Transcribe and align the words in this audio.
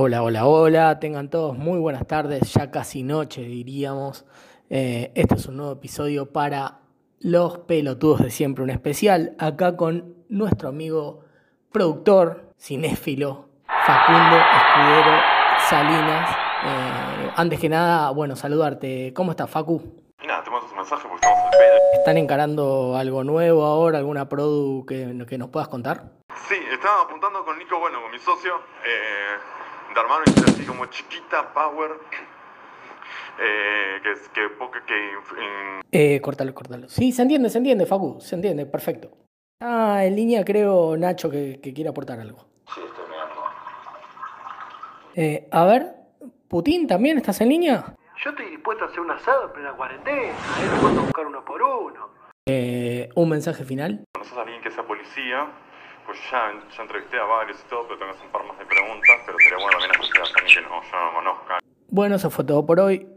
Hola, 0.00 0.22
hola, 0.22 0.46
hola, 0.46 1.00
tengan 1.00 1.28
todos 1.28 1.58
muy 1.58 1.80
buenas 1.80 2.06
tardes, 2.06 2.52
ya 2.52 2.70
casi 2.70 3.02
noche 3.02 3.40
diríamos. 3.40 4.26
Eh, 4.70 5.10
este 5.16 5.34
es 5.34 5.46
un 5.46 5.56
nuevo 5.56 5.72
episodio 5.72 6.32
para 6.32 6.78
los 7.18 7.58
pelotudos 7.58 8.22
de 8.22 8.30
siempre, 8.30 8.62
un 8.62 8.70
especial, 8.70 9.34
acá 9.40 9.76
con 9.76 10.14
nuestro 10.28 10.68
amigo 10.68 11.24
productor, 11.72 12.52
cinéfilo, 12.56 13.48
Facundo 13.66 14.36
Escudero 14.36 15.20
Salinas. 15.68 16.30
Eh, 16.30 17.32
antes 17.34 17.58
que 17.58 17.68
nada, 17.68 18.10
bueno, 18.10 18.36
saludarte. 18.36 19.12
¿Cómo 19.12 19.32
estás, 19.32 19.50
Facu? 19.50 19.82
Nada, 20.24 20.44
te 20.44 20.50
mando 20.52 20.68
un 20.68 20.76
mensaje 20.76 21.08
porque 21.08 21.26
estamos 21.26 21.44
al 21.44 21.50
pedo. 21.50 21.76
¿Están 21.94 22.18
encarando 22.18 22.96
algo 22.96 23.24
nuevo 23.24 23.64
ahora, 23.64 23.98
alguna 23.98 24.28
produ 24.28 24.86
que, 24.86 25.26
que 25.28 25.38
nos 25.38 25.48
puedas 25.48 25.66
contar? 25.66 26.12
Sí, 26.46 26.54
estaba 26.70 27.02
apuntando 27.02 27.44
con 27.44 27.58
Nico, 27.58 27.80
bueno, 27.80 28.00
con 28.00 28.12
mi 28.12 28.18
socio, 28.20 28.54
eh, 28.86 29.58
historia 29.92 30.52
así 30.54 30.64
como 30.66 30.86
chiquita, 30.86 31.52
power, 31.52 31.92
eh, 33.40 34.00
que 34.02 34.12
es 34.12 34.28
que 34.30 34.48
poca 34.50 34.84
que... 34.84 34.94
in- 34.96 35.80
Eh, 35.90 36.20
cortalo, 36.20 36.54
cortalo. 36.54 36.88
Sí, 36.88 37.12
se 37.12 37.22
entiende, 37.22 37.48
se 37.50 37.58
entiende, 37.58 37.86
Facu, 37.86 38.20
se 38.20 38.34
entiende, 38.34 38.66
perfecto. 38.66 39.10
Ah, 39.60 40.04
en 40.04 40.14
línea 40.16 40.44
creo, 40.44 40.96
Nacho, 40.96 41.30
que, 41.30 41.60
que 41.62 41.72
quiere 41.72 41.90
aportar 41.90 42.20
algo. 42.20 42.46
Sí, 42.74 42.80
estoy 42.84 43.04
mirando. 43.08 43.34
Eh, 45.14 45.48
a 45.50 45.64
ver, 45.64 45.94
Putin, 46.48 46.86
¿también 46.86 47.18
estás 47.18 47.40
en 47.40 47.48
línea? 47.48 47.94
Yo 48.22 48.30
estoy 48.30 48.46
dispuesto 48.50 48.84
a 48.84 48.88
hacer 48.88 49.00
un 49.00 49.10
asado 49.10 49.46
en 49.46 49.52
plena 49.52 49.72
cuarentena, 49.72 50.22
ir 50.62 50.70
dispuesto 50.70 51.00
a 51.00 51.02
buscar 51.04 51.26
uno 51.26 51.44
por 51.44 51.62
uno. 51.62 52.08
Eh, 52.48 53.08
un 53.14 53.28
mensaje 53.28 53.64
final. 53.64 54.04
No 54.16 54.24
sos 54.24 54.38
alguien 54.38 54.60
que 54.62 54.70
sea 54.70 54.82
policía, 54.86 55.46
pues 56.06 56.18
ya, 56.30 56.52
ya 56.76 56.82
entrevisté 56.82 57.18
a 57.18 57.24
varios 57.24 57.60
y 57.60 57.68
todo, 57.68 57.86
pero 57.86 57.98
tengo 57.98 58.12
que 58.12 58.16
hacer 58.18 58.26
un 58.26 58.32
par 58.32 58.44
más 58.46 58.58
de 58.58 58.64
preguntas, 58.66 59.16
pero 59.26 59.38
sería 59.38 59.56
bueno 59.58 59.78
también 59.78 59.90
escuchar 59.92 60.22
a 60.22 60.26
alguien 60.26 60.46
que 60.46 60.60
no, 60.62 60.82
yo 60.82 61.04
no 61.04 61.14
conozca. 61.14 61.58
Bueno, 61.90 62.16
eso 62.16 62.30
fue 62.30 62.44
todo 62.44 62.66
por 62.66 62.80
hoy. 62.80 63.08